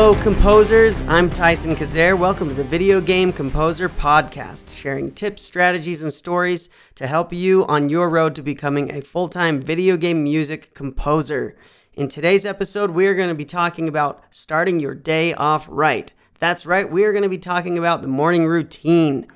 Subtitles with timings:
[0.00, 1.02] Hello, composers.
[1.08, 2.16] I'm Tyson Kazare.
[2.16, 7.66] Welcome to the Video Game Composer Podcast, sharing tips, strategies, and stories to help you
[7.66, 11.56] on your road to becoming a full time video game music composer.
[11.94, 16.12] In today's episode, we are going to be talking about starting your day off right.
[16.38, 19.26] That's right, we are going to be talking about the morning routine.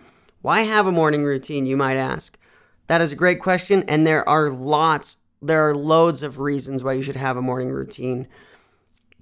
[0.42, 2.38] Why have a morning routine, you might ask?
[2.86, 6.92] That is a great question, and there are lots, there are loads of reasons why
[6.92, 8.28] you should have a morning routine.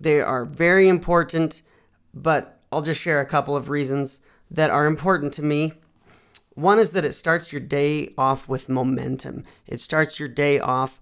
[0.00, 1.62] They are very important,
[2.14, 5.74] but I'll just share a couple of reasons that are important to me.
[6.54, 9.45] One is that it starts your day off with momentum.
[9.66, 11.00] It starts your day off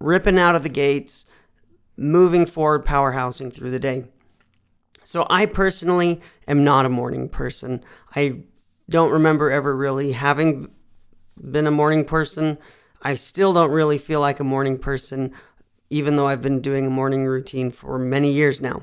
[0.00, 1.26] ripping out of the gates,
[1.96, 4.04] moving forward, powerhousing through the day.
[5.02, 7.84] So, I personally am not a morning person.
[8.14, 8.42] I
[8.88, 10.70] don't remember ever really having
[11.38, 12.58] been a morning person.
[13.02, 15.32] I still don't really feel like a morning person
[15.90, 18.82] even though I've been doing a morning routine for many years now.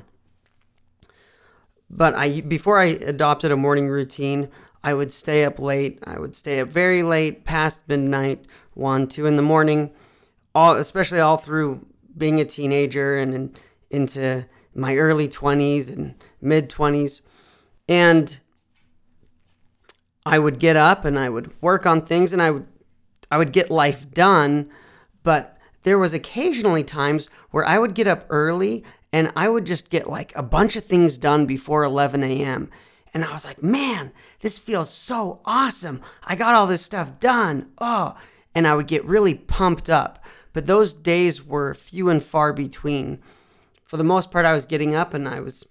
[1.90, 4.50] But I before I adopted a morning routine,
[4.84, 6.00] I would stay up late.
[6.06, 9.92] I would stay up very late, past midnight, one, two in the morning,
[10.56, 11.86] all especially all through
[12.18, 13.56] being a teenager and in,
[13.90, 17.22] into my early 20s and mid 20s.
[17.88, 18.40] And
[20.26, 22.68] I would get up and I would work on things and I would
[23.31, 24.70] I would get life done,
[25.24, 29.90] but there was occasionally times where I would get up early and I would just
[29.90, 32.70] get like a bunch of things done before 11 a.m.
[33.14, 36.02] And I was like, man, this feels so awesome.
[36.23, 37.70] I got all this stuff done.
[37.78, 38.16] Oh,
[38.56, 40.23] and I would get really pumped up.
[40.52, 43.20] But those days were few and far between.
[43.84, 45.68] For the most part, I was getting up and I was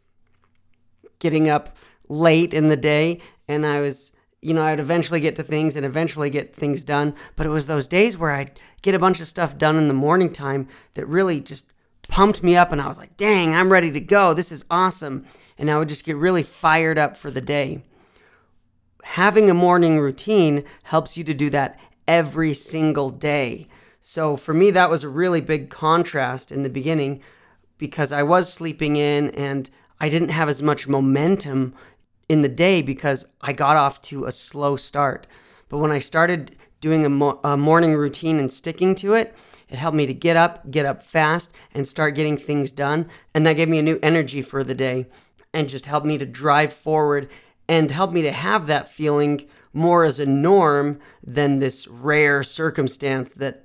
[1.18, 1.76] getting up
[2.08, 5.86] late in the day and I was you know, I'd eventually get to things and
[5.86, 7.14] eventually get things done.
[7.36, 9.94] But it was those days where I'd get a bunch of stuff done in the
[9.94, 11.72] morning time that really just
[12.08, 12.72] pumped me up.
[12.72, 14.34] And I was like, dang, I'm ready to go.
[14.34, 15.24] This is awesome.
[15.56, 17.84] And I would just get really fired up for the day.
[19.04, 23.68] Having a morning routine helps you to do that every single day.
[24.00, 27.22] So for me, that was a really big contrast in the beginning
[27.78, 29.70] because I was sleeping in and
[30.00, 31.74] I didn't have as much momentum
[32.28, 35.26] in the day because I got off to a slow start.
[35.68, 39.36] But when I started doing a, mo- a, morning routine and sticking to it,
[39.68, 43.08] it helped me to get up, get up fast, and start getting things done.
[43.34, 45.06] And that gave me a new energy for the day
[45.54, 47.28] and just helped me to drive forward
[47.68, 53.32] and helped me to have that feeling more as a norm than this rare circumstance
[53.34, 53.64] that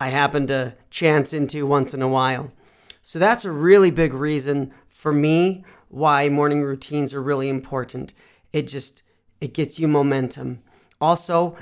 [0.00, 2.52] I happen to chance into once in a while.
[3.02, 8.12] So that's a really big reason for me why morning routines are really important.
[8.52, 9.02] It just
[9.40, 10.62] it gets you momentum.
[11.00, 11.56] Also,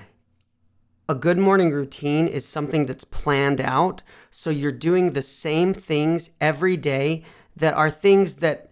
[1.09, 4.03] a good morning routine is something that's planned out.
[4.31, 7.25] So you're doing the same things every day
[7.57, 8.71] that are things that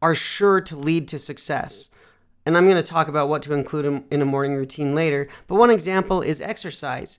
[0.00, 1.90] are sure to lead to success.
[2.44, 5.28] And I'm going to talk about what to include in a morning routine later.
[5.46, 7.18] But one example is exercise.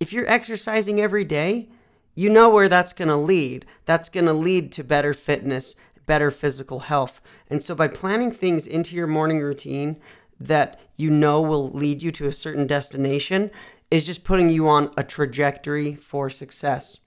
[0.00, 1.68] If you're exercising every day,
[2.14, 3.66] you know where that's going to lead.
[3.84, 5.76] That's going to lead to better fitness
[6.06, 7.20] better physical health.
[7.48, 10.00] And so by planning things into your morning routine
[10.40, 13.50] that you know will lead you to a certain destination
[13.90, 16.98] is just putting you on a trajectory for success.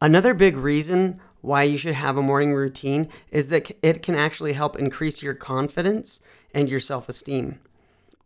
[0.00, 4.52] Another big reason why you should have a morning routine is that it can actually
[4.52, 6.20] help increase your confidence
[6.54, 7.58] and your self esteem.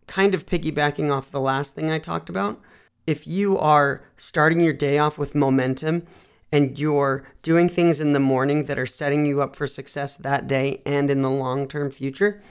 [0.06, 2.60] Kind of piggybacking off the last thing I talked about,
[3.06, 6.06] if you are starting your day off with momentum
[6.52, 10.46] and you're doing things in the morning that are setting you up for success that
[10.46, 12.42] day and in the long term future,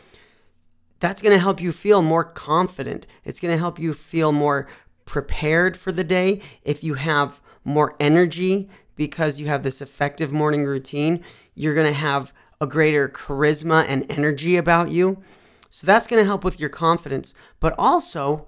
[0.99, 3.05] that's going to help you feel more confident.
[3.23, 4.67] It's going to help you feel more
[5.05, 6.41] prepared for the day.
[6.63, 11.23] If you have more energy because you have this effective morning routine,
[11.53, 15.21] you're going to have a greater charisma and energy about you.
[15.69, 17.33] So that's going to help with your confidence.
[17.59, 18.47] But also,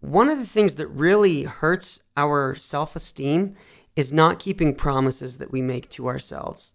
[0.00, 3.56] one of the things that really hurts our self esteem
[3.96, 6.74] is not keeping promises that we make to ourselves.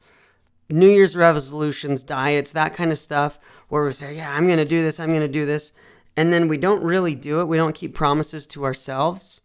[0.69, 3.39] New Year's resolutions, diets, that kind of stuff,
[3.69, 5.73] where we say, Yeah, I'm going to do this, I'm going to do this.
[6.17, 7.47] And then we don't really do it.
[7.47, 9.41] We don't keep promises to ourselves.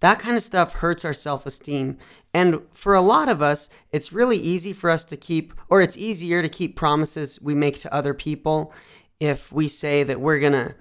[0.00, 1.98] That kind of stuff hurts our self esteem.
[2.34, 5.96] And for a lot of us, it's really easy for us to keep, or it's
[5.96, 8.72] easier to keep promises we make to other people
[9.20, 10.74] if we say that we're going to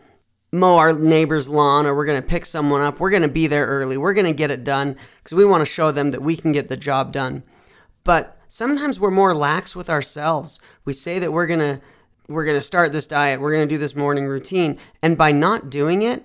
[0.53, 2.99] mow our neighbor's lawn or we're going to pick someone up.
[2.99, 3.97] We're going to be there early.
[3.97, 6.51] We're going to get it done because we want to show them that we can
[6.51, 7.43] get the job done.
[8.03, 10.61] But sometimes we're more lax with ourselves.
[10.85, 11.81] We say that we're going to
[12.29, 15.33] we're going to start this diet, we're going to do this morning routine, and by
[15.33, 16.23] not doing it,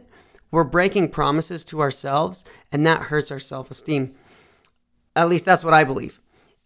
[0.53, 4.15] we're breaking promises to ourselves and that hurts our self-esteem.
[5.17, 6.21] At least that's what I believe.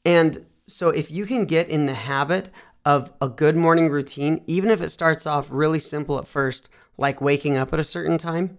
[0.05, 2.51] And so if you can get in the habit
[2.85, 7.21] of a good morning routine, even if it starts off really simple at first, like
[7.21, 8.59] waking up at a certain time,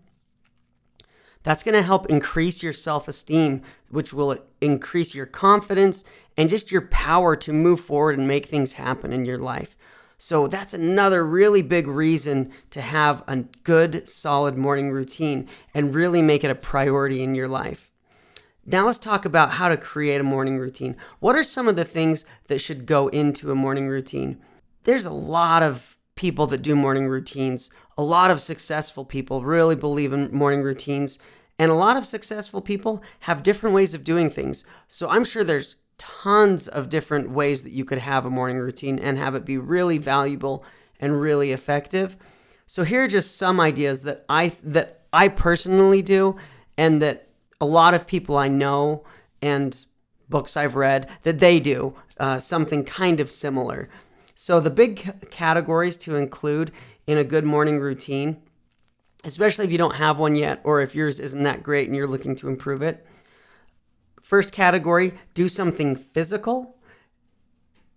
[1.43, 6.03] that's going to help increase your self esteem, which will increase your confidence
[6.37, 9.75] and just your power to move forward and make things happen in your life.
[10.17, 16.21] So, that's another really big reason to have a good, solid morning routine and really
[16.21, 17.91] make it a priority in your life.
[18.65, 20.95] Now, let's talk about how to create a morning routine.
[21.19, 24.41] What are some of the things that should go into a morning routine?
[24.85, 27.69] There's a lot of people that do morning routines.
[27.97, 31.19] A lot of successful people really believe in morning routines,
[31.59, 34.65] and a lot of successful people have different ways of doing things.
[34.87, 38.99] So I'm sure there's tons of different ways that you could have a morning routine
[38.99, 40.65] and have it be really valuable
[40.99, 42.17] and really effective.
[42.65, 46.37] So here are just some ideas that I that I personally do
[46.77, 47.29] and that
[47.61, 49.05] a lot of people I know
[49.41, 49.85] and
[50.29, 53.89] books I've read that they do uh, something kind of similar.
[54.45, 54.97] So, the big
[55.31, 56.73] categories to include
[57.07, 58.41] in a good morning routine,
[59.23, 62.09] especially if you don't have one yet or if yours isn't that great and you're
[62.09, 63.07] looking to improve it.
[64.21, 66.75] First category, do something physical.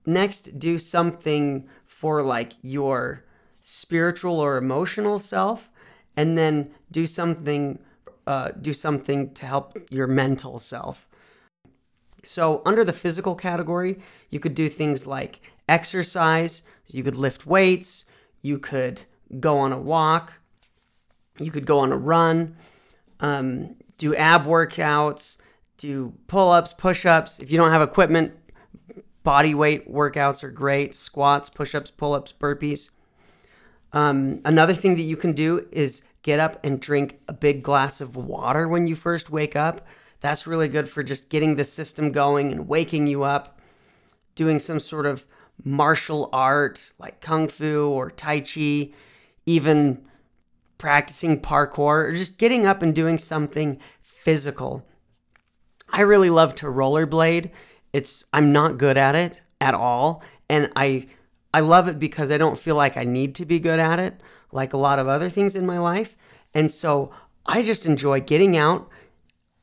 [0.06, 3.24] Next, do something for like your
[3.60, 5.68] spiritual or emotional self.
[6.16, 7.80] And then do something
[8.28, 11.05] uh, do something to help your mental self.
[12.26, 14.00] So, under the physical category,
[14.30, 18.04] you could do things like exercise, you could lift weights,
[18.42, 19.02] you could
[19.40, 20.40] go on a walk,
[21.38, 22.56] you could go on a run,
[23.20, 25.38] um, do ab workouts,
[25.76, 27.38] do pull ups, push ups.
[27.38, 28.34] If you don't have equipment,
[29.22, 32.90] body weight workouts are great squats, push ups, pull ups, burpees.
[33.92, 38.00] Um, another thing that you can do is get up and drink a big glass
[38.00, 39.86] of water when you first wake up.
[40.20, 43.60] That's really good for just getting the system going and waking you up.
[44.34, 45.24] Doing some sort of
[45.64, 48.90] martial art like kung fu or tai chi,
[49.46, 50.04] even
[50.78, 54.86] practicing parkour, or just getting up and doing something physical.
[55.90, 57.50] I really love to rollerblade.
[57.92, 61.08] It's I'm not good at it at all, and I
[61.54, 64.22] I love it because I don't feel like I need to be good at it,
[64.52, 66.16] like a lot of other things in my life.
[66.52, 67.12] And so
[67.46, 68.90] I just enjoy getting out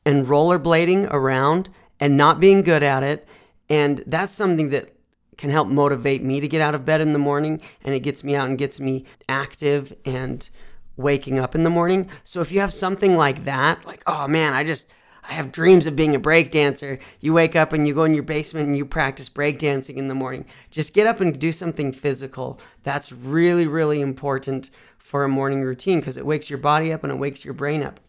[0.04, 1.68] and rollerblading around
[2.00, 3.26] and not being good at it.
[3.68, 4.90] And that's something that
[5.36, 8.22] can help motivate me to get out of bed in the morning and it gets
[8.22, 10.48] me out and gets me active and
[10.96, 12.08] waking up in the morning.
[12.22, 14.86] So if you have something like that, like, oh man, I just
[15.28, 17.00] I have dreams of being a breakdancer.
[17.20, 20.14] You wake up and you go in your basement and you practice breakdancing in the
[20.14, 20.44] morning.
[20.70, 22.60] Just get up and do something physical.
[22.82, 24.68] That's really, really important
[24.98, 27.82] for a morning routine because it wakes your body up and it wakes your brain
[27.82, 28.00] up.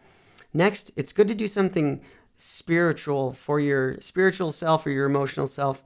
[0.55, 2.01] Next, it's good to do something
[2.37, 5.83] spiritual for your spiritual self or your emotional self.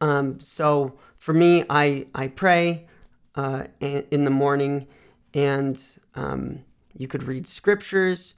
[0.00, 2.86] Um, so for me, I, I pray
[3.34, 4.86] uh, in the morning
[5.34, 5.80] and
[6.14, 6.64] um,
[6.96, 8.36] you could read scriptures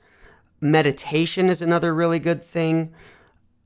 [0.60, 2.92] meditation is another really good thing.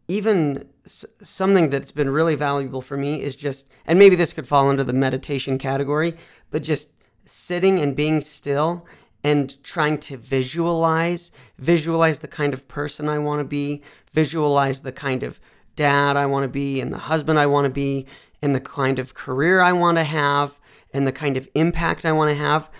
[0.08, 4.48] Even s- something that's been really valuable for me is just, and maybe this could
[4.48, 6.16] fall under the meditation category,
[6.50, 6.90] but just
[7.24, 8.84] sitting and being still
[9.22, 14.92] and trying to visualize, visualize the kind of person I want to be, visualize the
[14.92, 15.40] kind of
[15.76, 18.06] dad I want to be, and the husband I want to be,
[18.42, 20.60] and the kind of career I want to have,
[20.92, 22.70] and the kind of impact I want to have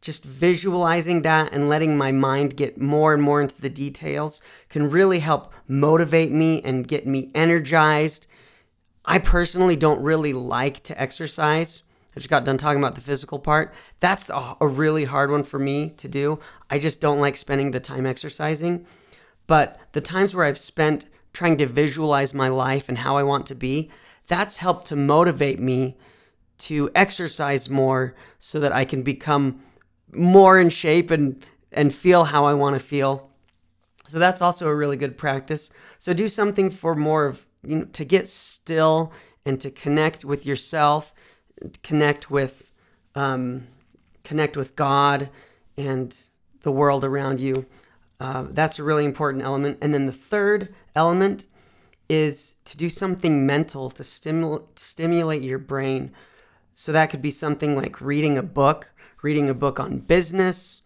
[0.00, 4.90] just visualizing that and letting my mind get more and more into the details can
[4.90, 8.26] really help motivate me and get me energized.
[9.04, 11.82] I personally don't really like to exercise.
[12.18, 13.72] I just got done talking about the physical part.
[14.00, 16.40] That's a, really hard one for me to do.
[16.68, 18.86] I just don't like spending the time exercising.
[19.46, 23.46] But the times where I've spent trying to visualize my life and how I want
[23.46, 23.92] to be,
[24.26, 25.96] that's helped to motivate me
[26.66, 29.60] to exercise more so that I can become
[30.12, 33.30] more in shape and and feel how I want to feel.
[34.08, 35.70] So that's also a really good practice.
[35.98, 39.12] So do something for more of you know to get still
[39.46, 41.14] and to connect with yourself,
[41.82, 42.72] connect with
[43.14, 43.66] um,
[44.24, 45.30] connect with God
[45.76, 46.16] and
[46.62, 47.66] the world around you.
[48.20, 49.78] Uh, that's a really important element.
[49.80, 51.46] And then the third element
[52.08, 56.12] is to do something mental to stimulate stimulate your brain.
[56.74, 60.82] So that could be something like reading a book reading a book on business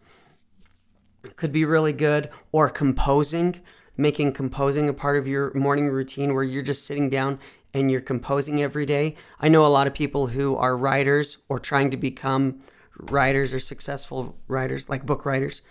[1.35, 3.61] could be really good, or composing,
[3.95, 7.39] making composing a part of your morning routine where you're just sitting down
[7.73, 9.15] and you're composing every day.
[9.39, 12.61] I know a lot of people who are writers or trying to become
[12.97, 15.61] writers or successful writers, like book writers,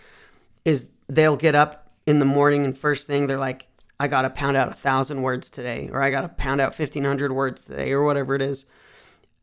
[0.65, 3.69] is they'll get up in the morning and first thing they're like,
[4.01, 6.77] I got to pound out a thousand words today, or I got to pound out
[6.77, 8.67] 1500 words today, or whatever it is.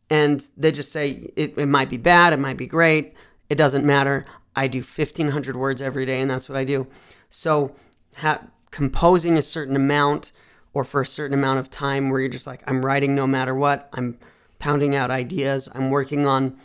[0.10, 3.14] and they just say it, it might be bad, it might be great,
[3.50, 4.26] it doesn't matter.
[4.56, 6.88] I do 1500 words every day, and that's what I do.
[7.30, 7.74] So,
[8.18, 10.32] ha- composing a certain amount
[10.74, 13.56] or for a certain amount of time where you're just like, I'm writing no matter
[13.56, 14.18] what, I'm
[14.60, 16.58] pounding out ideas, I'm working on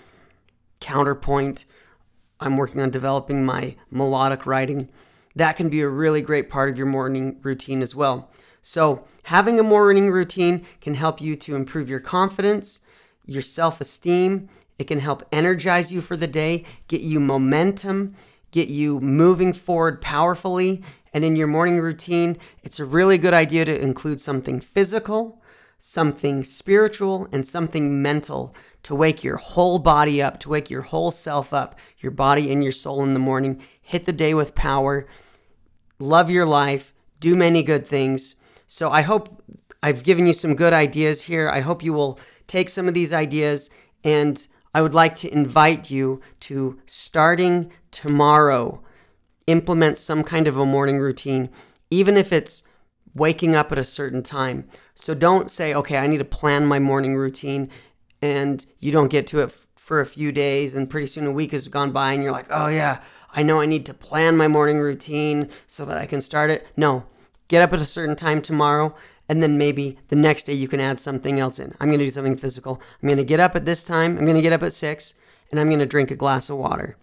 [0.81, 1.65] counterpoint,
[2.41, 4.89] I'm working on developing my melodic writing.
[5.37, 8.31] That can be a really great part of your morning routine as well.
[8.63, 12.81] So, having a morning routine can help you to improve your confidence,
[13.27, 14.49] your self esteem.
[14.79, 18.15] It can help energize you for the day, get you momentum,
[18.51, 20.83] get you moving forward powerfully.
[21.15, 25.41] And in your morning routine, it's a really good idea to include something physical,
[25.79, 28.53] something spiritual, and something mental
[28.83, 32.65] to wake your whole body up, to wake your whole self up, your body and
[32.65, 33.63] your soul in the morning.
[33.81, 35.07] Hit the day with power,
[36.01, 38.35] love your life, do many good things.
[38.67, 39.41] So I hope
[39.85, 41.49] I've given you some good ideas here.
[41.49, 42.19] I hope you will
[42.49, 43.71] take some of these ideas
[44.03, 48.83] and I would like to invite you to starting tomorrow
[49.47, 51.51] implement some kind of a morning routine,
[51.91, 52.63] even if it's
[53.15, 54.69] waking up at a certain time.
[54.95, 57.71] So don't say, okay, I need to plan my morning routine
[58.21, 61.53] and you don't get to it for a few days and pretty soon a week
[61.53, 63.03] has gone by and you're like, oh yeah,
[63.37, 66.67] I know I need to plan my morning routine so that I can start it.
[66.77, 67.07] No,
[67.49, 68.95] get up at a certain time tomorrow,
[69.29, 71.75] and then maybe the next day you can add something else in.
[71.81, 72.81] I'm to do something physical.
[73.03, 75.15] I'm to get up at this time, I'm to get up at six,
[75.51, 76.97] and I'm to drink a glass of water.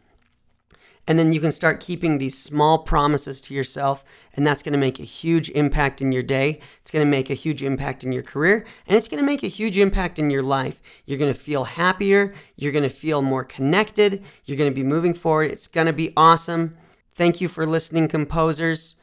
[1.07, 4.03] And then you can start keeping these small promises to yourself,
[4.33, 6.59] and that's going to make a huge impact in your day.
[6.79, 9.43] It's going to make a huge impact in your career, and it's going to make
[9.43, 10.81] a huge impact in your life.
[11.05, 14.83] You're going to feel happier, you're going to feel more connected, you're going to be
[14.83, 15.51] moving forward.
[15.51, 16.77] It's going to be awesome.
[17.13, 18.95] Thank you for listening, composers.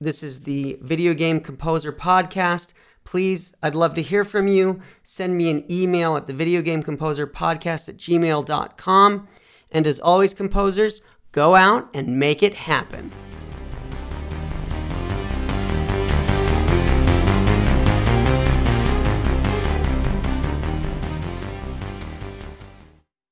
[0.00, 2.72] This is the Video Game Composer Podcast.
[3.04, 4.80] Please, I'd love to hear from you.
[5.02, 9.28] Send me an email at the Video Game Composer Podcast at gmail.com.
[9.70, 11.00] And as always, composers,
[11.36, 13.12] go out and make it happen.